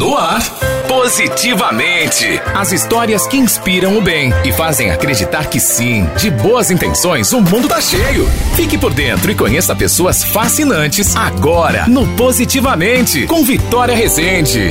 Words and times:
No 0.00 0.16
ar, 0.16 0.40
Positivamente. 0.88 2.24
As 2.56 2.72
histórias 2.72 3.26
que 3.26 3.36
inspiram 3.36 3.98
o 3.98 4.00
bem 4.00 4.30
e 4.46 4.50
fazem 4.50 4.90
acreditar 4.90 5.50
que 5.50 5.60
sim, 5.60 6.06
de 6.18 6.30
boas 6.30 6.70
intenções, 6.70 7.34
o 7.34 7.40
mundo 7.42 7.68
tá 7.68 7.82
cheio. 7.82 8.24
Fique 8.56 8.78
por 8.78 8.94
dentro 8.94 9.30
e 9.30 9.34
conheça 9.34 9.76
pessoas 9.76 10.24
fascinantes 10.24 11.14
agora 11.14 11.86
no 11.86 12.06
Positivamente, 12.16 13.26
com 13.26 13.42
Vitória 13.42 13.94
Rezende. 13.94 14.70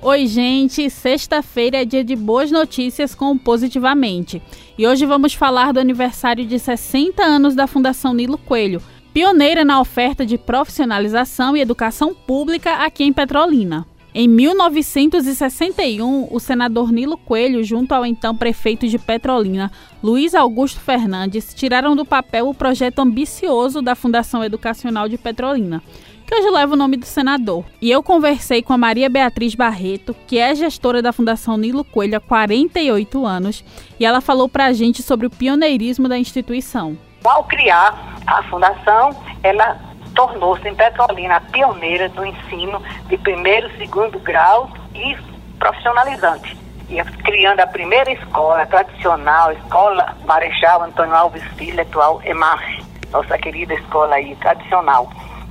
Oi, 0.00 0.28
gente! 0.28 0.88
Sexta-feira 0.88 1.82
é 1.82 1.84
dia 1.84 2.04
de 2.04 2.14
boas 2.14 2.52
notícias 2.52 3.16
com 3.16 3.36
Positivamente. 3.36 4.40
E 4.78 4.86
hoje 4.86 5.04
vamos 5.04 5.34
falar 5.34 5.72
do 5.72 5.80
aniversário 5.80 6.46
de 6.46 6.56
60 6.60 7.20
anos 7.20 7.56
da 7.56 7.66
Fundação 7.66 8.14
Nilo 8.14 8.38
Coelho, 8.38 8.80
pioneira 9.12 9.64
na 9.64 9.80
oferta 9.80 10.24
de 10.24 10.38
profissionalização 10.38 11.56
e 11.56 11.60
educação 11.60 12.14
pública 12.14 12.74
aqui 12.74 13.02
em 13.02 13.12
Petrolina. 13.12 13.90
Em 14.14 14.28
1961, 14.28 16.28
o 16.30 16.38
senador 16.38 16.92
Nilo 16.92 17.16
Coelho, 17.16 17.64
junto 17.64 17.92
ao 17.92 18.04
então 18.04 18.36
prefeito 18.36 18.86
de 18.86 18.98
Petrolina, 18.98 19.72
Luiz 20.02 20.34
Augusto 20.34 20.80
Fernandes, 20.80 21.54
tiraram 21.54 21.96
do 21.96 22.04
papel 22.04 22.46
o 22.46 22.54
projeto 22.54 22.98
ambicioso 22.98 23.80
da 23.80 23.94
Fundação 23.94 24.44
Educacional 24.44 25.08
de 25.08 25.16
Petrolina, 25.16 25.82
que 26.26 26.34
hoje 26.34 26.50
leva 26.50 26.74
o 26.74 26.76
nome 26.76 26.98
do 26.98 27.06
senador. 27.06 27.64
E 27.80 27.90
eu 27.90 28.02
conversei 28.02 28.62
com 28.62 28.74
a 28.74 28.78
Maria 28.78 29.08
Beatriz 29.08 29.54
Barreto, 29.54 30.14
que 30.26 30.38
é 30.38 30.54
gestora 30.54 31.00
da 31.00 31.10
Fundação 31.10 31.56
Nilo 31.56 31.82
Coelho 31.82 32.18
há 32.18 32.20
48 32.20 33.24
anos, 33.24 33.64
e 33.98 34.04
ela 34.04 34.20
falou 34.20 34.46
para 34.46 34.66
a 34.66 34.74
gente 34.74 35.02
sobre 35.02 35.26
o 35.26 35.30
pioneirismo 35.30 36.06
da 36.06 36.18
instituição. 36.18 36.98
Ao 37.24 37.44
criar 37.44 38.18
a 38.26 38.42
fundação, 38.50 39.16
ela 39.42 39.91
tornou-se 40.14 40.66
em 40.68 40.74
Petrolina 40.74 41.36
a 41.36 41.40
pioneira 41.40 42.08
do 42.08 42.24
ensino 42.24 42.82
de 43.06 43.16
primeiro 43.18 43.70
segundo 43.76 44.18
grau 44.20 44.70
e 44.94 45.16
profissionalizante. 45.58 46.56
E 46.88 47.02
criando 47.22 47.60
a 47.60 47.66
primeira 47.66 48.10
escola 48.12 48.66
tradicional, 48.66 49.52
Escola 49.52 50.16
Marechal 50.26 50.82
Antônio 50.82 51.14
Alves 51.14 51.42
Filho, 51.56 51.80
atual 51.80 52.20
EMAR, 52.24 52.62
nossa 53.10 53.38
querida 53.38 53.74
escola 53.74 54.16
aí 54.16 54.34
tradicional. 54.36 55.10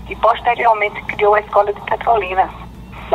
E 0.10 0.16
posteriormente 0.18 1.02
criou 1.06 1.34
a 1.36 1.40
Escola 1.40 1.72
de 1.72 1.82
Petrolina, 1.82 2.50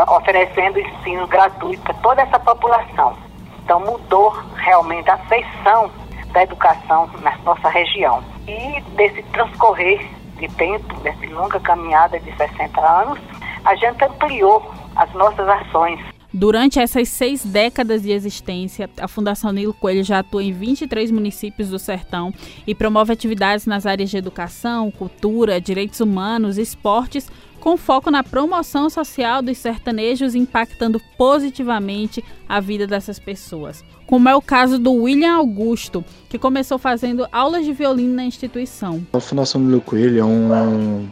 oferecendo 0.09 0.81
ensino 0.81 1.27
gratuito 1.27 1.91
a 1.91 1.95
toda 1.95 2.23
essa 2.23 2.39
população. 2.39 3.17
Então 3.63 3.81
mudou 3.81 4.31
realmente 4.57 5.11
a 5.11 5.19
feição 5.19 5.91
da 6.33 6.43
educação 6.43 7.09
na 7.23 7.37
nossa 7.39 7.69
região. 7.69 8.23
E 8.49 8.81
desse 8.97 9.23
transcorrer 9.25 10.16
de 10.37 10.49
tempo, 10.49 10.95
dessa 11.01 11.27
longa 11.27 11.59
caminhada 11.61 12.19
de 12.21 12.35
60 12.37 12.81
anos, 12.81 13.19
a 13.65 13.75
gente 13.75 14.05
ampliou 14.05 14.73
as 14.97 15.13
nossas 15.15 15.49
ações. 15.49 16.16
Durante 16.39 16.79
essas 16.79 17.09
seis 17.09 17.43
décadas 17.43 18.03
de 18.03 18.13
existência, 18.13 18.91
a 19.01 19.09
Fundação 19.09 19.51
Nilo 19.53 19.73
Coelho 19.73 20.05
já 20.05 20.19
atua 20.19 20.45
em 20.45 20.53
23 20.53 21.11
municípios 21.11 21.71
do 21.71 21.79
Sertão 21.79 22.31
e 22.67 22.75
promove 22.75 23.11
atividades 23.11 23.65
nas 23.65 23.87
áreas 23.87 24.11
de 24.11 24.19
educação, 24.19 24.91
cultura, 24.91 25.59
direitos 25.59 25.99
humanos, 25.99 26.59
esportes, 26.59 27.31
com 27.59 27.79
foco 27.79 28.11
na 28.11 28.23
promoção 28.23 28.91
social 28.91 29.41
dos 29.41 29.57
sertanejos, 29.57 30.35
impactando 30.35 31.01
positivamente 31.17 32.23
a 32.47 32.61
vida 32.61 32.87
dessas 32.87 33.19
pessoas. 33.19 33.83
Como 34.07 34.29
é 34.29 34.37
o 34.37 34.43
caso 34.43 34.79
do 34.79 34.93
William 34.93 35.37
Augusto, 35.37 36.05
que 36.29 36.39
começou 36.39 36.77
fazendo 36.77 37.27
aulas 37.33 37.65
de 37.65 37.73
violino 37.73 38.15
na 38.15 38.27
instituição. 38.27 39.07
A 39.11 39.21
Fundação 39.21 39.59
Nilo 39.59 39.81
Coelho 39.81 40.21
é 40.21 40.25
um, 40.25 41.09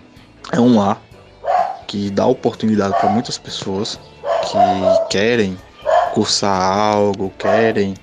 é 0.52 0.60
um 0.60 0.76
lar 0.76 1.00
que 1.86 2.10
dá 2.10 2.26
oportunidade 2.26 2.94
para 3.00 3.08
muitas 3.08 3.38
pessoas 3.38 3.98
que 4.44 5.08
querem 5.10 5.56
cursar 6.12 6.60
algo, 6.60 7.32
querem 7.38 7.94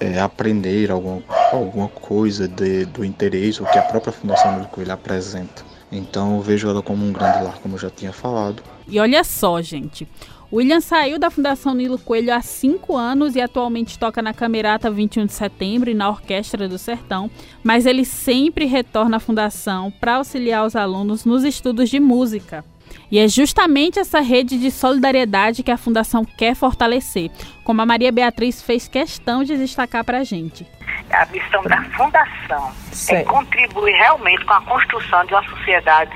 é, 0.00 0.18
aprender 0.20 0.90
alguma, 0.90 1.22
alguma 1.52 1.88
coisa 1.88 2.48
de, 2.48 2.84
do 2.86 3.04
interesse, 3.04 3.62
o 3.62 3.66
que 3.66 3.78
a 3.78 3.82
própria 3.82 4.12
Fundação 4.12 4.54
Nilo 4.54 4.68
Coelho 4.68 4.92
apresenta. 4.92 5.64
Então 5.90 6.36
eu 6.36 6.42
vejo 6.42 6.68
ela 6.68 6.82
como 6.82 7.04
um 7.04 7.12
grande 7.12 7.44
lar, 7.44 7.58
como 7.62 7.74
eu 7.74 7.78
já 7.78 7.90
tinha 7.90 8.12
falado. 8.12 8.62
E 8.88 8.98
olha 8.98 9.22
só, 9.22 9.60
gente. 9.62 10.08
William 10.52 10.80
saiu 10.80 11.18
da 11.18 11.28
Fundação 11.28 11.74
Nilo 11.74 11.98
Coelho 11.98 12.32
há 12.32 12.40
cinco 12.40 12.96
anos 12.96 13.34
e 13.34 13.40
atualmente 13.40 13.98
toca 13.98 14.22
na 14.22 14.32
Camerata 14.32 14.90
21 14.90 15.26
de 15.26 15.32
Setembro 15.32 15.90
e 15.90 15.94
na 15.94 16.08
Orquestra 16.08 16.68
do 16.68 16.78
Sertão, 16.78 17.28
mas 17.64 17.84
ele 17.84 18.04
sempre 18.04 18.64
retorna 18.64 19.16
à 19.16 19.20
Fundação 19.20 19.92
para 20.00 20.16
auxiliar 20.16 20.64
os 20.64 20.76
alunos 20.76 21.24
nos 21.24 21.42
estudos 21.42 21.90
de 21.90 21.98
música. 21.98 22.64
E 23.10 23.18
é 23.18 23.28
justamente 23.28 23.98
essa 23.98 24.20
rede 24.20 24.58
de 24.58 24.70
solidariedade 24.70 25.62
que 25.62 25.70
a 25.70 25.76
Fundação 25.76 26.24
quer 26.24 26.54
fortalecer, 26.54 27.30
como 27.64 27.80
a 27.80 27.86
Maria 27.86 28.10
Beatriz 28.10 28.62
fez 28.62 28.88
questão 28.88 29.44
de 29.44 29.56
destacar 29.56 30.04
para 30.04 30.18
a 30.18 30.24
gente. 30.24 30.66
A 31.10 31.26
missão 31.26 31.62
da 31.62 31.82
Fundação 31.96 32.72
é 33.10 33.22
contribuir 33.22 33.92
realmente 33.92 34.44
com 34.44 34.54
a 34.54 34.60
construção 34.62 35.24
de 35.24 35.34
uma 35.34 35.44
sociedade 35.44 36.10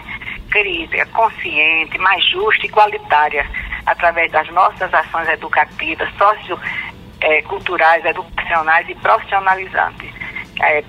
crítica, 0.50 1.06
consciente, 1.06 1.96
mais 1.98 2.24
justa 2.28 2.66
e 2.66 2.68
igualitária, 2.68 3.46
através 3.86 4.30
das 4.32 4.48
nossas 4.50 4.92
ações 4.92 5.28
educativas, 5.28 6.08
socioculturais, 6.18 8.04
educacionais 8.04 8.88
e 8.88 8.94
profissionalizantes. 8.96 10.10
É, 10.62 10.84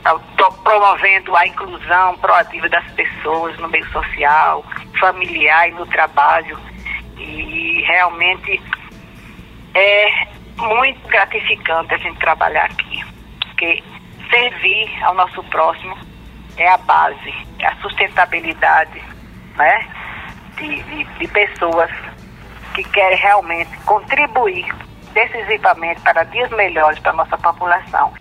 promovendo 0.64 1.34
a 1.34 1.48
inclusão 1.48 2.18
proativa 2.18 2.68
das 2.68 2.86
pessoas 2.92 3.58
no 3.58 3.70
meio 3.70 3.90
social, 3.92 4.66
familiar 5.02 5.68
e 5.68 5.72
no 5.72 5.86
trabalho. 5.88 6.58
E 7.18 7.84
realmente 7.86 8.62
é 9.76 10.28
muito 10.58 11.08
gratificante 11.08 11.94
a 11.94 11.98
gente 11.98 12.20
trabalhar 12.20 12.66
aqui, 12.66 13.04
porque 13.40 13.84
servir 14.30 15.04
ao 15.04 15.14
nosso 15.16 15.44
próximo 15.46 15.98
é 16.58 16.70
a 16.70 16.78
base, 16.78 17.34
é 17.60 17.68
a 17.68 17.76
sustentabilidade 17.78 19.02
né, 19.56 19.88
de, 20.58 20.82
de, 20.84 21.04
de 21.04 21.28
pessoas 21.28 21.92
que 22.74 22.84
querem 22.84 23.18
realmente 23.18 23.76
contribuir 23.86 24.74
decisivamente 25.14 26.00
para 26.02 26.24
dias 26.24 26.50
melhores 26.52 27.00
para 27.00 27.12
a 27.12 27.16
nossa 27.16 27.38
população. 27.38 28.14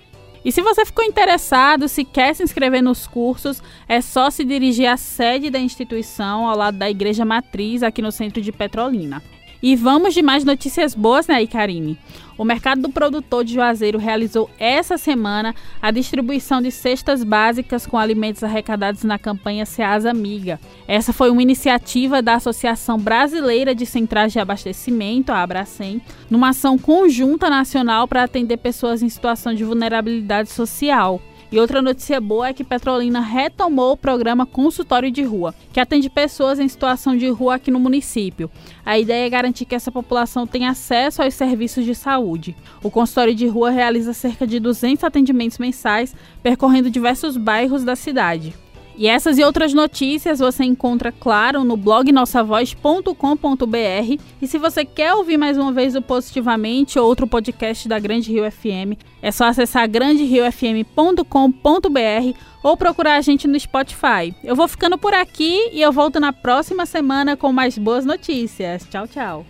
E 0.45 0.51
se 0.51 0.63
você 0.63 0.87
ficou 0.87 1.05
interessado, 1.05 1.87
se 1.87 2.05
quer 2.05 2.35
se 2.35 2.43
inscrever 2.43 2.83
nos 2.83 3.07
cursos, 3.07 3.63
é 3.87 4.01
só 4.01 4.31
se 4.31 4.45
dirigir 4.45 4.87
à 4.87 4.97
sede 4.97 5.51
da 5.51 5.59
instituição, 5.59 6.47
ao 6.47 6.57
lado 6.57 6.79
da 6.79 6.91
Igreja 6.91 7.25
Matriz, 7.25 7.83
aqui 7.83 8.01
no 8.01 8.11
centro 8.11 8.41
de 8.41 8.51
Petrolina. 8.51 9.23
E 9.63 9.77
vamos 9.77 10.15
de 10.15 10.23
mais 10.23 10.43
notícias 10.43 10.95
boas, 10.95 11.27
né, 11.27 11.47
Karine? 11.47 11.99
O 12.39 12.45
mercado 12.45 12.81
do 12.81 12.89
produtor 12.89 13.45
de 13.45 13.53
Juazeiro 13.53 13.99
realizou 13.99 14.49
essa 14.59 14.97
semana 14.97 15.55
a 15.83 15.91
distribuição 15.91 16.63
de 16.63 16.71
cestas 16.71 17.23
básicas 17.23 17.87
com 17.87 17.99
alimentos 17.99 18.43
arrecadados 18.43 19.05
na 19.05 19.19
campanha 19.19 19.67
Seasa 19.67 20.11
Amiga. 20.11 20.59
Essa 20.89 21.13
foi 21.13 21.29
uma 21.29 21.43
iniciativa 21.43 22.23
da 22.23 22.37
Associação 22.37 22.97
Brasileira 22.99 23.75
de 23.75 23.85
Centrais 23.85 24.33
de 24.33 24.39
Abastecimento, 24.39 25.33
a 25.33 25.43
Abracem, 25.43 26.01
numa 26.31 26.49
ação 26.49 26.79
conjunta 26.79 27.51
nacional 27.51 28.09
para 28.09 28.25
atender 28.25 28.57
pessoas 28.57 29.03
em 29.03 29.09
situação 29.11 29.53
de 29.53 29.63
vulnerabilidade 29.63 30.49
social. 30.49 31.21
E 31.53 31.59
outra 31.59 31.83
notícia 31.83 32.21
boa 32.21 32.47
é 32.47 32.53
que 32.53 32.63
Petrolina 32.63 33.21
retomou 33.21 33.93
o 33.93 33.97
programa 33.97 34.47
Consultório 34.47 35.11
de 35.11 35.25
Rua, 35.25 35.53
que 35.73 35.81
atende 35.81 36.09
pessoas 36.09 36.61
em 36.61 36.69
situação 36.69 37.17
de 37.17 37.29
rua 37.29 37.57
aqui 37.57 37.73
no 37.73 37.81
município. 37.81 38.49
A 38.87 38.97
ideia 38.97 39.27
é 39.27 39.31
garantir 39.31 39.65
que 39.65 39.75
essa 39.75 39.91
população 39.91 40.47
tenha 40.47 40.71
acesso 40.71 41.23
aos 41.23 41.35
serviços 41.35 41.85
de 41.85 41.93
saúde. 41.93 42.55
O 42.85 42.91
consultório 42.91 43.35
de 43.35 43.49
rua 43.49 43.71
realiza 43.71 44.13
cerca 44.13 44.47
de 44.47 44.61
200 44.61 45.03
atendimentos 45.03 45.59
mensais, 45.59 46.15
percorrendo 46.41 46.89
diversos 46.89 47.37
bairros 47.37 47.83
da 47.83 47.97
cidade. 47.97 48.55
E 49.01 49.09
essas 49.09 49.39
e 49.39 49.43
outras 49.43 49.73
notícias 49.73 50.41
você 50.41 50.63
encontra, 50.63 51.11
claro, 51.11 51.65
no 51.65 51.75
blog 51.75 52.13
nossavoz.com.br. 52.13 54.21
E 54.43 54.47
se 54.47 54.59
você 54.59 54.85
quer 54.85 55.15
ouvir 55.15 55.39
mais 55.39 55.57
uma 55.57 55.73
vez 55.73 55.97
o 55.97 56.03
Positivamente 56.03 56.99
ou 56.99 57.07
outro 57.07 57.27
podcast 57.27 57.89
da 57.89 57.99
Grande 57.99 58.31
Rio 58.31 58.45
FM, 58.53 59.01
é 59.23 59.33
só 59.33 59.47
acessar 59.47 59.89
granderiofm.com.br 59.89 62.39
ou 62.63 62.77
procurar 62.77 63.17
a 63.17 63.23
gente 63.23 63.49
no 63.49 63.59
Spotify. 63.59 64.35
Eu 64.45 64.55
vou 64.55 64.69
ficando 64.69 64.99
por 64.99 65.15
aqui 65.15 65.71
e 65.73 65.81
eu 65.81 65.91
volto 65.91 66.21
na 66.21 66.31
próxima 66.31 66.85
semana 66.85 67.39
com 67.39 67.55
mais 67.55 67.79
boas 67.79 68.05
notícias. 68.05 68.87
Tchau, 68.91 69.09
tchau. 69.09 69.47